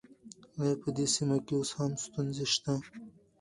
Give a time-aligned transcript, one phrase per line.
[0.61, 2.73] آيا په دې سيمه کې اوس هم ستونزې شته؟